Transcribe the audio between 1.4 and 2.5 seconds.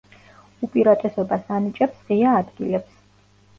ანიჭებს ღია